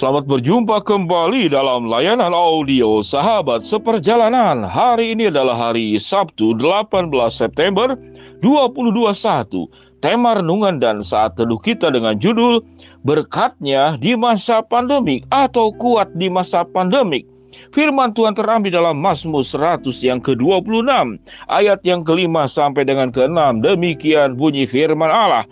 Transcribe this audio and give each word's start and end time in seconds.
Selamat 0.00 0.24
berjumpa 0.24 0.80
kembali 0.80 1.52
dalam 1.52 1.84
layanan 1.84 2.32
audio 2.32 3.04
Sahabat 3.04 3.60
Seperjalanan. 3.60 4.64
Hari 4.64 5.12
ini 5.12 5.28
adalah 5.28 5.68
hari 5.68 6.00
Sabtu 6.00 6.56
18 6.56 7.12
September 7.28 7.92
2021. 8.40 9.68
Tema 10.00 10.40
renungan 10.40 10.80
dan 10.80 11.04
saat 11.04 11.36
teduh 11.36 11.60
kita 11.60 11.92
dengan 11.92 12.16
judul 12.16 12.64
Berkatnya 13.04 14.00
di 14.00 14.16
masa 14.16 14.64
pandemik 14.64 15.28
atau 15.28 15.68
kuat 15.68 16.08
di 16.16 16.32
masa 16.32 16.64
pandemik. 16.64 17.28
Firman 17.76 18.16
Tuhan 18.16 18.32
terambil 18.32 18.72
dalam 18.72 18.96
Mazmur 18.96 19.44
100 19.44 19.84
yang 20.00 20.24
ke-26 20.24 21.20
ayat 21.52 21.84
yang 21.84 22.00
kelima 22.08 22.48
sampai 22.48 22.88
dengan 22.88 23.12
ke-6. 23.12 23.36
Demikian 23.60 24.32
bunyi 24.32 24.64
firman 24.64 25.12
Allah. 25.12 25.44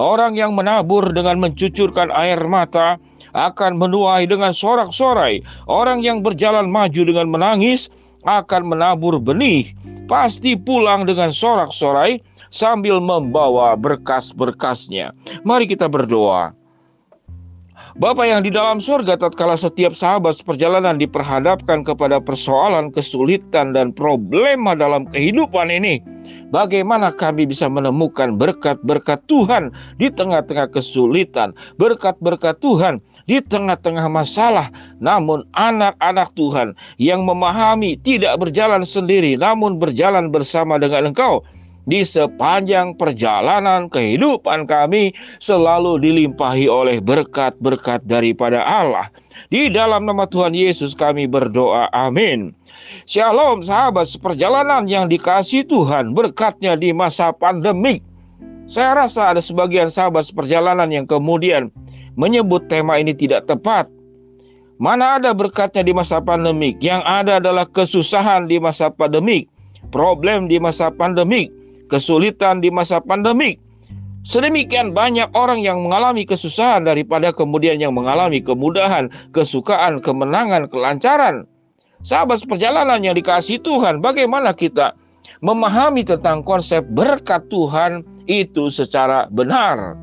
Orang 0.00 0.40
yang 0.40 0.56
menabur 0.56 1.12
dengan 1.12 1.36
mencucurkan 1.36 2.08
air 2.08 2.40
mata 2.48 2.96
akan 3.32 3.80
menuai 3.80 4.28
dengan 4.28 4.52
sorak-sorai. 4.52 5.40
Orang 5.68 6.04
yang 6.04 6.20
berjalan 6.20 6.68
maju 6.68 7.02
dengan 7.04 7.28
menangis 7.28 7.88
akan 8.28 8.70
menabur 8.70 9.18
benih, 9.18 9.74
pasti 10.06 10.54
pulang 10.54 11.08
dengan 11.08 11.34
sorak-sorai 11.34 12.22
sambil 12.52 13.00
membawa 13.00 13.74
berkas-berkasnya. 13.74 15.10
Mari 15.42 15.66
kita 15.66 15.88
berdoa. 15.88 16.54
Bapak 17.92 18.24
yang 18.24 18.40
di 18.40 18.48
dalam 18.48 18.80
surga 18.80 19.20
tatkala 19.20 19.52
setiap 19.52 19.92
sahabat 19.92 20.40
seperjalanan 20.40 20.96
diperhadapkan 20.96 21.84
kepada 21.84 22.24
persoalan, 22.24 22.88
kesulitan 22.88 23.76
dan 23.76 23.92
problema 23.92 24.72
dalam 24.72 25.04
kehidupan 25.12 25.68
ini, 25.68 26.00
bagaimana 26.50 27.10
kami 27.14 27.48
bisa 27.48 27.66
menemukan 27.66 28.36
berkat-berkat 28.36 29.22
Tuhan 29.26 29.72
di 29.96 30.08
tengah-tengah 30.08 30.70
kesulitan, 30.70 31.54
berkat-berkat 31.76 32.58
Tuhan 32.60 32.98
di 33.26 33.38
tengah-tengah 33.40 34.06
masalah. 34.10 34.68
Namun 34.98 35.46
anak-anak 35.54 36.34
Tuhan 36.34 36.74
yang 36.98 37.22
memahami 37.22 37.98
tidak 38.00 38.38
berjalan 38.38 38.82
sendiri 38.82 39.34
namun 39.38 39.78
berjalan 39.78 40.28
bersama 40.28 40.78
dengan 40.78 41.10
Engkau 41.12 41.42
di 41.82 42.06
sepanjang 42.06 42.94
perjalanan 42.94 43.90
kehidupan 43.90 44.70
kami 44.70 45.10
selalu 45.42 45.98
dilimpahi 45.98 46.70
oleh 46.70 47.02
berkat-berkat 47.02 48.06
daripada 48.06 48.62
Allah. 48.62 49.10
Di 49.50 49.66
dalam 49.66 50.06
nama 50.06 50.28
Tuhan 50.28 50.54
Yesus 50.54 50.94
kami 50.94 51.26
berdoa. 51.26 51.90
Amin. 51.90 52.54
Shalom 53.06 53.62
sahabat 53.66 54.10
seperjalanan 54.10 54.86
yang 54.86 55.10
dikasih 55.10 55.66
Tuhan 55.66 56.14
berkatnya 56.14 56.78
di 56.78 56.94
masa 56.94 57.34
pandemik. 57.34 58.02
Saya 58.70 58.94
rasa 58.94 59.34
ada 59.34 59.42
sebagian 59.42 59.90
sahabat 59.90 60.22
seperjalanan 60.24 60.88
yang 60.88 61.04
kemudian 61.04 61.68
menyebut 62.14 62.70
tema 62.70 62.96
ini 62.96 63.12
tidak 63.12 63.50
tepat. 63.50 63.90
Mana 64.82 65.18
ada 65.20 65.30
berkatnya 65.30 65.86
di 65.86 65.94
masa 65.94 66.18
pandemik? 66.18 66.82
Yang 66.82 67.02
ada 67.06 67.38
adalah 67.38 67.66
kesusahan 67.70 68.50
di 68.50 68.58
masa 68.58 68.90
pandemik, 68.90 69.46
problem 69.94 70.50
di 70.50 70.58
masa 70.58 70.90
pandemik, 70.90 71.52
kesulitan 71.92 72.64
di 72.64 72.72
masa 72.72 73.04
pandemik. 73.04 73.60
Sedemikian 74.24 74.96
banyak 74.96 75.28
orang 75.36 75.60
yang 75.60 75.84
mengalami 75.84 76.24
kesusahan 76.24 76.88
daripada 76.88 77.34
kemudian 77.34 77.76
yang 77.76 77.92
mengalami 77.92 78.40
kemudahan, 78.40 79.12
kesukaan, 79.36 80.00
kemenangan, 80.00 80.70
kelancaran. 80.72 81.44
Sahabat 82.00 82.40
perjalanan 82.48 83.02
yang 83.04 83.18
dikasih 83.18 83.60
Tuhan, 83.60 84.00
bagaimana 84.00 84.56
kita 84.56 84.94
memahami 85.42 86.06
tentang 86.06 86.46
konsep 86.46 86.86
berkat 86.94 87.44
Tuhan 87.50 88.06
itu 88.30 88.70
secara 88.70 89.26
benar? 89.28 89.98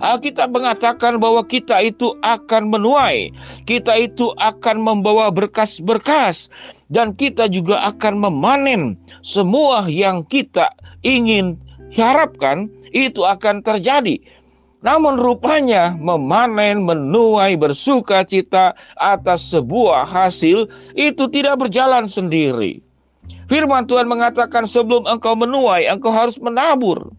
Alkitab 0.00 0.52
mengatakan 0.54 1.18
bahwa 1.18 1.44
kita 1.44 1.80
itu 1.82 2.14
akan 2.24 2.72
menuai, 2.72 3.32
kita 3.64 3.92
itu 3.96 4.32
akan 4.38 4.80
membawa 4.80 5.28
berkas-berkas, 5.32 6.48
dan 6.90 7.14
kita 7.14 7.46
juga 7.46 7.80
akan 7.86 8.18
memanen 8.18 8.98
semua 9.24 9.86
yang 9.86 10.26
kita 10.26 10.70
ingin 11.06 11.56
harapkan 11.94 12.66
itu 12.90 13.22
akan 13.22 13.62
terjadi. 13.62 14.18
Namun 14.80 15.20
rupanya 15.20 15.92
memanen, 16.00 16.88
menuai, 16.88 17.52
bersuka 17.52 18.24
cita 18.24 18.72
atas 18.96 19.52
sebuah 19.52 20.08
hasil 20.08 20.72
itu 20.96 21.24
tidak 21.28 21.60
berjalan 21.60 22.08
sendiri. 22.08 22.80
Firman 23.50 23.84
Tuhan 23.84 24.08
mengatakan 24.08 24.64
sebelum 24.64 25.04
engkau 25.04 25.36
menuai, 25.36 25.84
engkau 25.90 26.08
harus 26.08 26.40
menabur. 26.40 27.12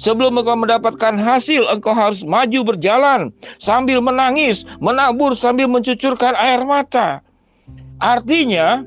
Sebelum 0.00 0.40
engkau 0.40 0.56
mendapatkan 0.56 1.20
hasil, 1.20 1.68
engkau 1.68 1.92
harus 1.92 2.24
maju 2.24 2.74
berjalan 2.74 3.28
sambil 3.60 4.00
menangis, 4.00 4.64
menabur 4.80 5.36
sambil 5.36 5.68
mencucurkan 5.68 6.32
air 6.36 6.64
mata. 6.64 7.20
Artinya, 8.00 8.82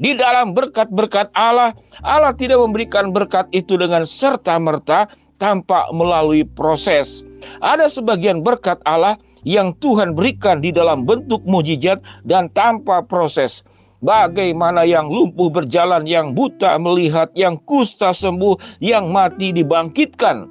di 0.00 0.16
dalam 0.16 0.56
berkat-berkat 0.56 1.28
Allah, 1.36 1.76
Allah 2.00 2.32
tidak 2.32 2.60
memberikan 2.60 3.12
berkat 3.12 3.48
itu 3.52 3.76
dengan 3.76 4.04
serta-merta 4.08 5.08
tanpa 5.36 5.88
melalui 5.92 6.44
proses. 6.44 7.24
Ada 7.64 7.88
sebagian 7.88 8.44
berkat 8.44 8.80
Allah 8.84 9.16
yang 9.44 9.72
Tuhan 9.80 10.12
berikan 10.12 10.60
di 10.60 10.72
dalam 10.72 11.08
bentuk 11.08 11.40
mujizat 11.48 12.00
dan 12.28 12.52
tanpa 12.52 13.00
proses. 13.04 13.64
Bagaimana 14.00 14.88
yang 14.88 15.12
lumpuh 15.12 15.52
berjalan, 15.52 16.08
yang 16.08 16.32
buta 16.32 16.80
melihat, 16.80 17.28
yang 17.36 17.60
kusta 17.68 18.16
sembuh, 18.16 18.56
yang 18.80 19.12
mati 19.12 19.52
dibangkitkan. 19.52 20.48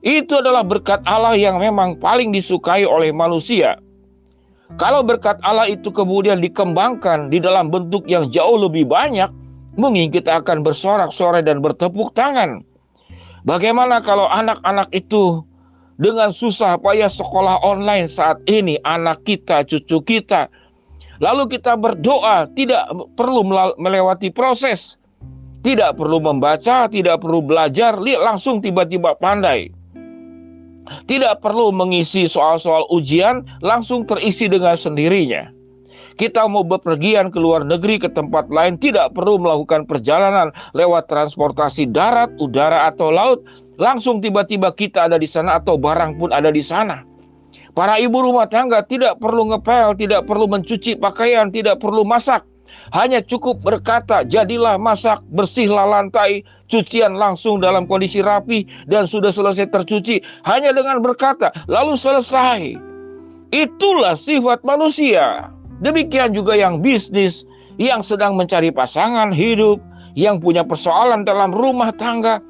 Itu 0.00 0.40
adalah 0.40 0.64
berkat 0.64 1.04
Allah 1.04 1.36
yang 1.36 1.60
memang 1.60 2.00
paling 2.00 2.32
disukai 2.32 2.88
oleh 2.88 3.12
manusia. 3.12 3.76
Kalau 4.80 5.04
berkat 5.04 5.36
Allah 5.44 5.68
itu 5.68 5.92
kemudian 5.92 6.40
dikembangkan 6.40 7.28
di 7.28 7.44
dalam 7.44 7.68
bentuk 7.68 8.08
yang 8.08 8.32
jauh 8.32 8.56
lebih 8.56 8.88
banyak, 8.88 9.28
mungkin 9.76 10.08
kita 10.08 10.40
akan 10.40 10.64
bersorak-sorai 10.64 11.44
dan 11.44 11.60
bertepuk 11.60 12.16
tangan. 12.16 12.64
Bagaimana 13.44 14.00
kalau 14.00 14.24
anak-anak 14.32 14.88
itu 14.96 15.44
dengan 16.00 16.32
susah 16.32 16.80
payah 16.80 17.12
sekolah 17.12 17.60
online 17.60 18.08
saat 18.08 18.40
ini, 18.48 18.80
anak 18.80 19.28
kita, 19.28 19.60
cucu 19.68 20.00
kita, 20.08 20.48
Lalu 21.22 21.54
kita 21.54 21.78
berdoa, 21.78 22.50
tidak 22.58 22.90
perlu 23.14 23.46
melewati 23.78 24.34
proses. 24.34 24.98
Tidak 25.62 25.94
perlu 25.94 26.18
membaca, 26.18 26.90
tidak 26.90 27.22
perlu 27.22 27.38
belajar, 27.38 27.94
langsung 28.02 28.58
tiba-tiba 28.58 29.14
pandai. 29.14 29.70
Tidak 31.06 31.38
perlu 31.38 31.70
mengisi 31.70 32.26
soal-soal 32.26 32.90
ujian, 32.90 33.46
langsung 33.62 34.02
terisi 34.02 34.50
dengan 34.50 34.74
sendirinya. 34.74 35.54
Kita 36.18 36.44
mau 36.50 36.66
bepergian 36.66 37.30
ke 37.30 37.38
luar 37.38 37.62
negeri 37.62 38.02
ke 38.02 38.10
tempat 38.10 38.50
lain, 38.50 38.74
tidak 38.76 39.14
perlu 39.14 39.38
melakukan 39.38 39.86
perjalanan 39.86 40.50
lewat 40.74 41.06
transportasi 41.06 41.88
darat, 41.94 42.34
udara, 42.42 42.90
atau 42.90 43.14
laut. 43.14 43.46
Langsung 43.78 44.18
tiba-tiba 44.18 44.74
kita 44.74 45.06
ada 45.06 45.16
di 45.16 45.30
sana 45.30 45.62
atau 45.62 45.78
barang 45.78 46.18
pun 46.18 46.34
ada 46.34 46.50
di 46.50 46.60
sana. 46.60 47.11
Para 47.72 47.96
ibu 47.96 48.20
rumah 48.20 48.48
tangga 48.48 48.84
tidak 48.84 49.20
perlu 49.20 49.52
ngepel, 49.52 49.96
tidak 49.96 50.28
perlu 50.28 50.48
mencuci 50.48 50.96
pakaian, 51.00 51.48
tidak 51.48 51.80
perlu 51.80 52.04
masak. 52.04 52.44
Hanya 52.92 53.20
cukup 53.24 53.60
berkata, 53.62 54.24
jadilah 54.26 54.76
masak, 54.80 55.20
bersihlah 55.32 55.84
lantai, 55.86 56.44
cucian 56.68 57.16
langsung 57.16 57.60
dalam 57.60 57.84
kondisi 57.84 58.24
rapi 58.24 58.64
dan 58.88 59.04
sudah 59.04 59.32
selesai 59.32 59.68
tercuci. 59.68 60.20
Hanya 60.48 60.72
dengan 60.72 61.00
berkata, 61.04 61.52
lalu 61.68 61.94
selesai. 61.96 62.76
Itulah 63.52 64.16
sifat 64.16 64.64
manusia. 64.64 65.52
Demikian 65.84 66.32
juga 66.32 66.56
yang 66.56 66.80
bisnis, 66.80 67.44
yang 67.76 68.00
sedang 68.00 68.36
mencari 68.36 68.72
pasangan 68.72 69.32
hidup, 69.32 69.80
yang 70.16 70.40
punya 70.40 70.64
persoalan 70.64 71.24
dalam 71.24 71.52
rumah 71.52 71.92
tangga, 71.96 72.40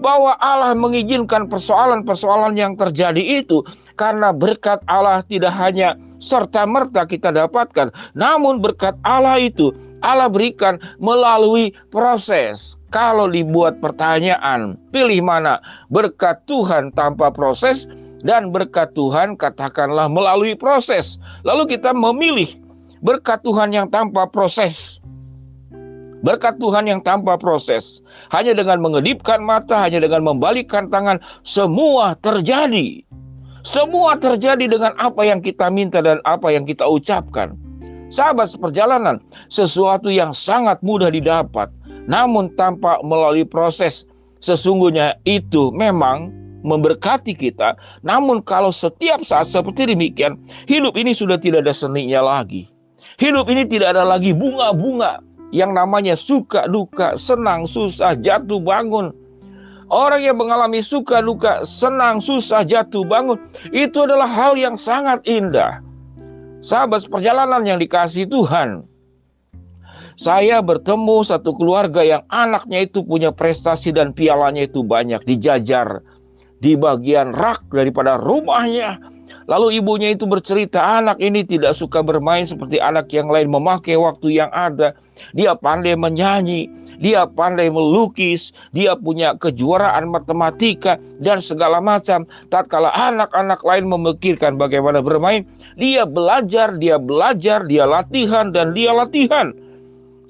bahwa 0.00 0.36
Allah 0.40 0.74
mengizinkan 0.74 1.46
persoalan-persoalan 1.46 2.56
yang 2.58 2.74
terjadi 2.74 3.42
itu 3.42 3.62
karena 3.94 4.32
berkat 4.32 4.82
Allah 4.90 5.22
tidak 5.26 5.54
hanya 5.56 5.94
serta-merta 6.22 7.04
kita 7.04 7.34
dapatkan, 7.34 7.90
namun 8.14 8.62
berkat 8.62 8.94
Allah 9.02 9.38
itu 9.42 9.74
Allah 10.02 10.26
berikan 10.26 10.82
melalui 10.98 11.70
proses. 11.94 12.74
Kalau 12.92 13.24
dibuat 13.30 13.80
pertanyaan, 13.80 14.76
pilih 14.92 15.24
mana? 15.24 15.62
Berkat 15.88 16.44
Tuhan 16.44 16.92
tanpa 16.92 17.32
proses 17.32 17.88
dan 18.20 18.52
berkat 18.52 18.92
Tuhan 18.92 19.38
katakanlah 19.40 20.12
melalui 20.12 20.52
proses. 20.52 21.16
Lalu 21.46 21.78
kita 21.78 21.96
memilih 21.96 22.52
berkat 23.00 23.40
Tuhan 23.42 23.72
yang 23.72 23.88
tanpa 23.88 24.28
proses. 24.28 25.00
Berkat 26.22 26.62
Tuhan 26.62 26.86
yang 26.86 27.02
tanpa 27.02 27.34
proses, 27.34 27.98
hanya 28.30 28.54
dengan 28.54 28.78
mengedipkan 28.78 29.42
mata, 29.42 29.82
hanya 29.82 29.98
dengan 29.98 30.22
membalikkan 30.22 30.86
tangan, 30.86 31.18
semua 31.42 32.14
terjadi. 32.22 33.02
Semua 33.66 34.18
terjadi 34.18 34.70
dengan 34.70 34.94
apa 34.98 35.22
yang 35.26 35.42
kita 35.42 35.70
minta 35.70 35.98
dan 35.98 36.22
apa 36.22 36.50
yang 36.50 36.62
kita 36.66 36.86
ucapkan. 36.86 37.58
Sahabat 38.10 38.54
seperjalanan, 38.54 39.18
sesuatu 39.50 40.10
yang 40.10 40.30
sangat 40.30 40.78
mudah 40.82 41.10
didapat, 41.10 41.70
namun 42.06 42.50
tanpa 42.54 43.02
melalui 43.02 43.46
proses, 43.46 44.06
sesungguhnya 44.38 45.18
itu 45.26 45.74
memang 45.74 46.30
memberkati 46.62 47.34
kita. 47.34 47.74
Namun 48.06 48.42
kalau 48.46 48.70
setiap 48.70 49.26
saat 49.26 49.50
seperti 49.50 49.90
demikian, 49.90 50.38
hidup 50.70 50.94
ini 50.94 51.10
sudah 51.14 51.38
tidak 51.38 51.66
ada 51.66 51.74
seninya 51.74 52.22
lagi. 52.22 52.70
Hidup 53.18 53.50
ini 53.50 53.66
tidak 53.66 53.98
ada 53.98 54.06
lagi 54.06 54.30
bunga-bunga 54.30 55.22
yang 55.52 55.76
namanya 55.76 56.16
suka 56.16 56.64
duka, 56.64 57.14
senang 57.14 57.68
susah, 57.68 58.16
jatuh 58.16 58.58
bangun. 58.58 59.12
Orang 59.92 60.24
yang 60.24 60.40
mengalami 60.40 60.80
suka 60.80 61.20
duka, 61.20 61.60
senang 61.68 62.18
susah, 62.24 62.64
jatuh 62.64 63.04
bangun, 63.04 63.36
itu 63.76 64.08
adalah 64.08 64.24
hal 64.24 64.56
yang 64.56 64.80
sangat 64.80 65.20
indah. 65.28 65.84
Sahabat 66.64 67.04
perjalanan 67.12 67.60
yang 67.68 67.76
dikasih 67.76 68.24
Tuhan, 68.24 68.88
saya 70.16 70.64
bertemu 70.64 71.24
satu 71.28 71.52
keluarga 71.52 72.00
yang 72.00 72.22
anaknya 72.32 72.88
itu 72.88 73.04
punya 73.04 73.28
prestasi 73.28 73.92
dan 73.92 74.16
pialanya 74.16 74.64
itu 74.64 74.80
banyak 74.80 75.20
dijajar 75.28 76.00
di 76.62 76.72
bagian 76.78 77.36
rak 77.36 77.68
daripada 77.68 78.16
rumahnya. 78.16 79.11
Lalu 79.50 79.82
ibunya 79.82 80.14
itu 80.14 80.26
bercerita, 80.28 80.78
anak 80.78 81.18
ini 81.18 81.42
tidak 81.42 81.74
suka 81.74 81.98
bermain 82.04 82.46
seperti 82.46 82.78
anak 82.78 83.10
yang 83.10 83.26
lain, 83.26 83.50
memakai 83.50 83.98
waktu 83.98 84.38
yang 84.38 84.50
ada. 84.54 84.94
Dia 85.34 85.54
pandai 85.54 85.94
menyanyi, 85.94 86.66
dia 86.98 87.26
pandai 87.26 87.70
melukis, 87.70 88.54
dia 88.70 88.94
punya 88.94 89.34
kejuaraan 89.38 90.10
matematika 90.10 90.98
dan 91.18 91.42
segala 91.42 91.82
macam. 91.82 92.26
Tatkala 92.50 92.90
anak-anak 92.94 93.62
lain 93.66 93.90
memikirkan 93.90 94.58
bagaimana 94.58 95.02
bermain, 95.02 95.46
dia 95.74 96.06
belajar, 96.06 96.74
dia 96.78 96.98
belajar, 96.98 97.66
dia 97.66 97.86
latihan 97.86 98.54
dan 98.54 98.74
dia 98.74 98.94
latihan. 98.94 99.54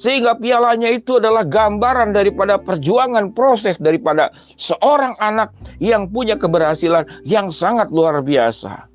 Sehingga 0.02 0.34
pialanya 0.34 0.90
itu 0.90 1.22
adalah 1.22 1.46
gambaran 1.46 2.10
daripada 2.10 2.58
perjuangan 2.58 3.30
proses 3.30 3.78
daripada 3.78 4.34
seorang 4.58 5.14
anak 5.22 5.54
yang 5.78 6.10
punya 6.10 6.34
keberhasilan 6.34 7.06
yang 7.22 7.54
sangat 7.54 7.86
luar 7.94 8.18
biasa. 8.18 8.90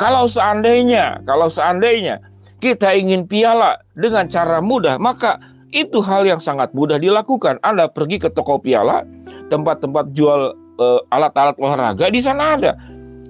Kalau 0.00 0.24
seandainya, 0.24 1.20
kalau 1.28 1.52
seandainya 1.52 2.24
kita 2.64 2.96
ingin 2.96 3.28
piala 3.28 3.84
dengan 3.92 4.32
cara 4.32 4.64
mudah, 4.64 4.96
maka 4.96 5.36
itu 5.76 6.00
hal 6.00 6.24
yang 6.24 6.40
sangat 6.40 6.72
mudah 6.72 6.96
dilakukan. 6.96 7.60
Anda 7.60 7.92
pergi 7.92 8.24
ke 8.24 8.32
toko 8.32 8.56
piala, 8.56 9.04
tempat-tempat 9.52 10.16
jual 10.16 10.56
uh, 10.80 11.00
alat-alat 11.12 11.60
olahraga, 11.60 12.08
di 12.08 12.20
sana 12.24 12.56
ada. 12.56 12.72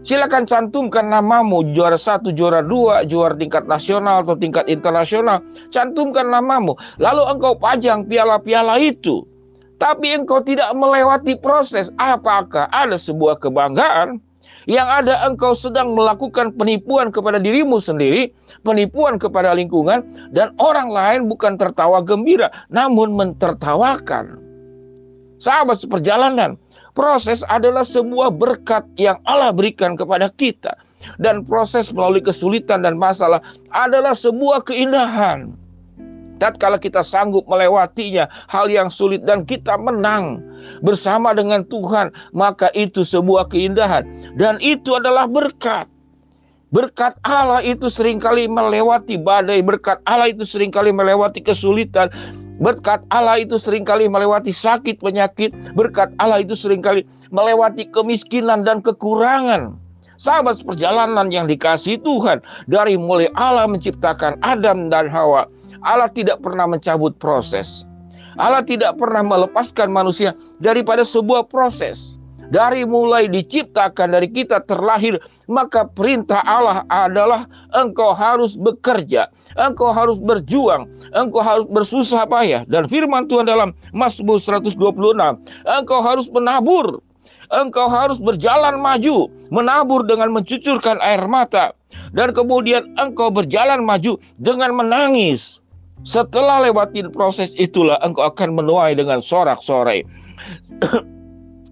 Silakan 0.01 0.49
cantumkan 0.49 1.13
namamu 1.13 1.61
juara 1.77 2.01
satu, 2.01 2.33
juara 2.33 2.65
dua, 2.65 3.05
juara 3.05 3.37
tingkat 3.37 3.69
nasional 3.69 4.25
atau 4.25 4.33
tingkat 4.33 4.65
internasional. 4.65 5.45
Cantumkan 5.69 6.33
namamu. 6.33 6.73
Lalu 6.97 7.23
engkau 7.37 7.53
pajang 7.61 8.09
piala-piala 8.09 8.81
itu. 8.81 9.29
Tapi 9.77 10.17
engkau 10.17 10.41
tidak 10.41 10.73
melewati 10.73 11.37
proses. 11.37 11.93
Apakah 12.01 12.69
ada 12.73 12.97
sebuah 12.97 13.45
kebanggaan? 13.45 14.21
Yang 14.69 14.89
ada 15.05 15.15
engkau 15.25 15.53
sedang 15.57 15.97
melakukan 15.97 16.53
penipuan 16.53 17.09
kepada 17.09 17.41
dirimu 17.41 17.81
sendiri, 17.81 18.29
penipuan 18.61 19.17
kepada 19.17 19.57
lingkungan, 19.57 20.05
dan 20.37 20.53
orang 20.61 20.93
lain 20.93 21.21
bukan 21.33 21.57
tertawa 21.57 22.05
gembira, 22.05 22.53
namun 22.69 23.17
mentertawakan. 23.17 24.37
Sahabat 25.41 25.81
seperjalanan, 25.81 26.61
proses 27.01 27.41
adalah 27.49 27.81
sebuah 27.81 28.29
berkat 28.37 28.85
yang 29.01 29.17
Allah 29.25 29.57
berikan 29.57 29.97
kepada 29.97 30.29
kita. 30.37 30.77
Dan 31.17 31.49
proses 31.49 31.89
melalui 31.97 32.21
kesulitan 32.21 32.85
dan 32.85 33.01
masalah 33.01 33.41
adalah 33.73 34.13
sebuah 34.13 34.69
keindahan. 34.69 35.49
Tatkala 36.37 36.77
kita 36.77 37.01
sanggup 37.01 37.49
melewatinya, 37.49 38.29
hal 38.53 38.69
yang 38.69 38.93
sulit 38.93 39.25
dan 39.25 39.49
kita 39.49 39.81
menang, 39.81 40.45
bersama 40.85 41.33
dengan 41.33 41.65
Tuhan, 41.69 42.13
maka 42.37 42.69
itu 42.77 43.01
sebuah 43.01 43.49
keindahan 43.49 44.05
dan 44.37 44.61
itu 44.61 44.97
adalah 44.97 45.25
berkat. 45.25 45.89
Berkat 46.71 47.19
Allah 47.27 47.65
itu 47.67 47.91
sering 47.91 48.23
kali 48.23 48.47
melewati 48.47 49.19
badai, 49.19 49.59
berkat 49.59 49.99
Allah 50.07 50.31
itu 50.31 50.47
sering 50.47 50.71
kali 50.71 50.95
melewati 50.95 51.43
kesulitan, 51.43 52.13
berkat 52.61 53.01
Allah 53.09 53.41
itu 53.41 53.57
sering 53.57 53.83
kali 53.83 54.07
melewati 54.07 54.53
sakit 54.53 55.01
penyakit, 55.01 55.51
berkat 55.73 56.13
Allah 56.21 56.45
itu 56.45 56.53
sering 56.53 56.85
kali 56.85 57.03
melewati 57.33 57.89
kemiskinan 57.89 58.63
dan 58.63 58.85
kekurangan. 58.85 59.75
Sahabat 60.21 60.61
perjalanan 60.61 61.33
yang 61.33 61.49
dikasih 61.49 61.97
Tuhan 62.05 62.45
dari 62.69 63.01
mulai 63.01 63.33
Allah 63.41 63.65
menciptakan 63.65 64.37
Adam 64.45 64.93
dan 64.93 65.09
Hawa, 65.09 65.49
Allah 65.81 66.13
tidak 66.13 66.45
pernah 66.45 66.69
mencabut 66.69 67.17
proses. 67.17 67.89
Allah 68.37 68.61
tidak 68.61 69.01
pernah 69.01 69.25
melepaskan 69.25 69.89
manusia 69.89 70.37
daripada 70.61 71.03
sebuah 71.03 71.49
proses. 71.49 72.20
Dari 72.51 72.83
mulai 72.83 73.31
diciptakan 73.31 74.11
dari 74.11 74.27
kita 74.27 74.67
terlahir, 74.67 75.23
maka 75.47 75.87
perintah 75.87 76.43
Allah 76.43 76.83
adalah 76.91 77.47
engkau 77.79 78.11
harus 78.11 78.59
bekerja, 78.59 79.31
engkau 79.55 79.95
harus 79.95 80.19
berjuang, 80.19 80.91
engkau 81.15 81.39
harus 81.39 81.67
bersusah 81.71 82.27
payah. 82.27 82.67
Dan 82.67 82.91
firman 82.91 83.31
Tuhan 83.31 83.47
dalam 83.47 83.71
Mazmur 83.95 84.43
126, 84.43 84.75
engkau 85.63 86.01
harus 86.03 86.27
menabur, 86.35 86.99
engkau 87.55 87.87
harus 87.87 88.19
berjalan 88.19 88.83
maju, 88.83 89.31
menabur 89.55 90.03
dengan 90.03 90.35
mencucurkan 90.35 90.99
air 91.07 91.23
mata, 91.31 91.71
dan 92.11 92.35
kemudian 92.35 92.83
engkau 92.99 93.31
berjalan 93.31 93.87
maju 93.87 94.19
dengan 94.43 94.75
menangis. 94.75 95.63
Setelah 96.03 96.67
lewatin 96.67 97.15
proses 97.15 97.55
itulah 97.55 97.95
engkau 98.03 98.27
akan 98.27 98.59
menuai 98.59 98.99
dengan 98.99 99.23
sorak-sorai. 99.23 100.03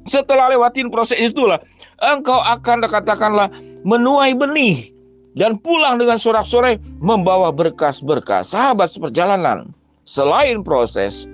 Setelah 0.09 0.51
lewatin 0.57 0.89
proses 0.89 1.21
itulah 1.21 1.61
engkau 2.01 2.41
akan 2.41 2.89
katakanlah 2.89 3.53
menuai 3.85 4.33
benih 4.33 4.89
dan 5.37 5.61
pulang 5.61 6.01
dengan 6.01 6.17
sorak-sorai 6.17 6.81
membawa 6.99 7.53
berkas-berkas. 7.53 8.57
Sahabat 8.57 8.91
seperjalanan, 8.91 9.71
selain 10.09 10.65
proses, 10.65 11.29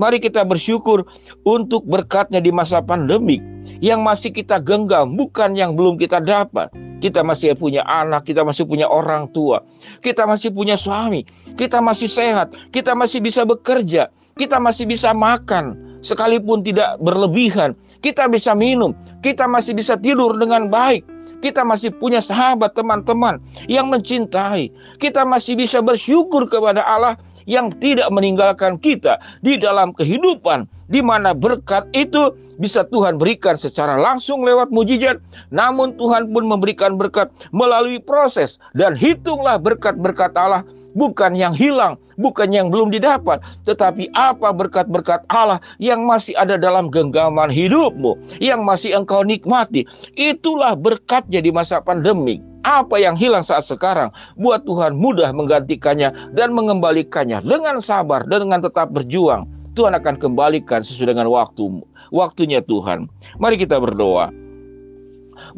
mari 0.00 0.22
kita 0.22 0.46
bersyukur 0.46 1.04
untuk 1.44 1.84
berkatnya 1.84 2.40
di 2.40 2.48
masa 2.54 2.80
pandemik 2.80 3.42
yang 3.84 4.00
masih 4.00 4.32
kita 4.32 4.62
genggam, 4.62 5.18
bukan 5.18 5.52
yang 5.58 5.76
belum 5.76 6.00
kita 6.00 6.22
dapat. 6.22 6.70
Kita 7.00 7.24
masih 7.24 7.56
punya 7.56 7.80
anak, 7.88 8.28
kita 8.28 8.44
masih 8.44 8.68
punya 8.68 8.84
orang 8.84 9.24
tua, 9.32 9.64
kita 10.04 10.28
masih 10.28 10.52
punya 10.52 10.76
suami, 10.76 11.24
kita 11.56 11.80
masih 11.80 12.04
sehat, 12.04 12.52
kita 12.76 12.92
masih 12.92 13.24
bisa 13.24 13.40
bekerja, 13.48 14.12
kita 14.36 14.60
masih 14.60 14.84
bisa 14.84 15.16
makan, 15.16 15.80
sekalipun 16.00 16.64
tidak 16.64 17.00
berlebihan, 17.00 17.76
kita 18.00 18.28
bisa 18.28 18.56
minum, 18.56 18.96
kita 19.20 19.44
masih 19.44 19.76
bisa 19.76 19.96
tidur 19.96 20.36
dengan 20.36 20.68
baik. 20.72 21.04
Kita 21.40 21.64
masih 21.64 21.88
punya 21.96 22.20
sahabat 22.20 22.76
teman-teman 22.76 23.40
yang 23.64 23.88
mencintai. 23.88 24.68
Kita 25.00 25.24
masih 25.24 25.56
bisa 25.56 25.80
bersyukur 25.80 26.44
kepada 26.44 26.84
Allah 26.84 27.16
yang 27.48 27.72
tidak 27.80 28.12
meninggalkan 28.12 28.76
kita 28.76 29.16
di 29.40 29.56
dalam 29.56 29.96
kehidupan 29.96 30.68
di 30.92 31.00
mana 31.00 31.32
berkat 31.32 31.88
itu 31.96 32.34
bisa 32.60 32.84
Tuhan 32.92 33.16
berikan 33.16 33.56
secara 33.56 33.96
langsung 33.96 34.44
lewat 34.44 34.68
mujizat, 34.68 35.16
namun 35.48 35.96
Tuhan 35.96 36.28
pun 36.28 36.44
memberikan 36.44 37.00
berkat 37.00 37.32
melalui 37.56 37.96
proses 37.96 38.60
dan 38.76 38.92
hitunglah 38.92 39.56
berkat-berkat 39.56 40.36
Allah 40.36 40.60
bukan 40.94 41.36
yang 41.36 41.54
hilang, 41.54 41.96
bukan 42.20 42.50
yang 42.50 42.68
belum 42.68 42.90
didapat, 42.90 43.40
tetapi 43.64 44.10
apa 44.16 44.50
berkat-berkat 44.50 45.24
Allah 45.30 45.62
yang 45.82 46.04
masih 46.04 46.34
ada 46.36 46.60
dalam 46.60 46.88
genggaman 46.92 47.48
hidupmu, 47.48 48.18
yang 48.42 48.62
masih 48.62 48.94
engkau 48.96 49.22
nikmati. 49.24 49.86
Itulah 50.14 50.74
berkatnya 50.74 51.40
di 51.40 51.50
masa 51.50 51.80
pandemi. 51.80 52.42
Apa 52.60 53.00
yang 53.00 53.16
hilang 53.16 53.40
saat 53.40 53.64
sekarang, 53.64 54.12
buat 54.36 54.68
Tuhan 54.68 54.92
mudah 54.92 55.32
menggantikannya 55.32 56.12
dan 56.36 56.52
mengembalikannya 56.52 57.40
dengan 57.40 57.80
sabar 57.80 58.28
dan 58.28 58.44
dengan 58.44 58.60
tetap 58.60 58.92
berjuang. 58.92 59.48
Tuhan 59.78 59.96
akan 59.96 60.20
kembalikan 60.20 60.84
sesuai 60.84 61.16
dengan 61.16 61.30
waktu 61.32 61.80
waktunya 62.12 62.60
Tuhan. 62.60 63.06
Mari 63.40 63.56
kita 63.56 63.78
berdoa. 63.80 64.28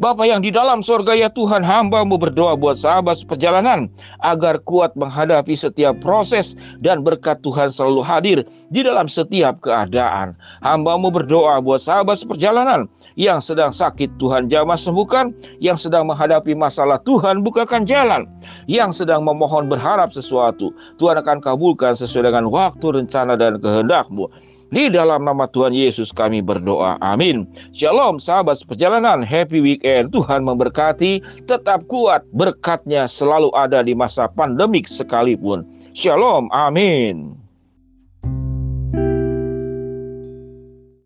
Bapak 0.01 0.25
yang 0.25 0.41
di 0.41 0.49
dalam 0.49 0.81
sorga 0.81 1.13
ya 1.13 1.29
Tuhan 1.29 1.61
hambamu 1.61 2.17
berdoa 2.17 2.57
buat 2.57 2.79
sahabat 2.79 3.23
perjalanan 3.29 3.87
agar 4.23 4.57
kuat 4.65 4.95
menghadapi 4.97 5.53
setiap 5.53 5.97
proses 6.01 6.57
dan 6.81 7.05
berkat 7.05 7.39
Tuhan 7.45 7.69
selalu 7.69 8.01
hadir 8.01 8.37
di 8.73 8.81
dalam 8.81 9.05
setiap 9.05 9.61
keadaan. 9.61 10.33
Hambamu 10.65 11.13
berdoa 11.13 11.61
buat 11.61 11.81
sahabat 11.81 12.25
perjalanan 12.25 12.89
yang 13.15 13.37
sedang 13.37 13.69
sakit 13.69 14.17
Tuhan 14.17 14.49
jamah 14.49 14.77
sembuhkan, 14.77 15.33
yang 15.61 15.77
sedang 15.77 16.09
menghadapi 16.09 16.57
masalah 16.57 16.97
Tuhan 17.05 17.45
bukakan 17.45 17.85
jalan, 17.85 18.25
yang 18.65 18.89
sedang 18.89 19.21
memohon 19.21 19.69
berharap 19.69 20.09
sesuatu, 20.09 20.73
Tuhan 20.97 21.21
akan 21.21 21.37
kabulkan 21.41 21.93
sesuai 21.93 22.33
dengan 22.33 22.49
waktu, 22.49 23.03
rencana, 23.03 23.37
dan 23.37 23.61
kehendakmu. 23.61 24.29
Di 24.73 24.89
dalam 24.89 25.21
nama 25.21 25.45
Tuhan 25.45 25.69
Yesus 25.69 26.09
kami 26.09 26.41
berdoa. 26.41 26.97
Amin. 26.97 27.45
Shalom 27.77 28.17
sahabat 28.17 28.57
perjalanan. 28.65 29.21
Happy 29.21 29.61
weekend. 29.61 30.09
Tuhan 30.09 30.41
memberkati. 30.41 31.21
Tetap 31.45 31.85
kuat. 31.85 32.25
Berkatnya 32.33 33.05
selalu 33.05 33.53
ada 33.53 33.85
di 33.85 33.93
masa 33.93 34.25
pandemik 34.25 34.89
sekalipun. 34.89 35.61
Shalom. 35.93 36.49
Amin. 36.49 37.42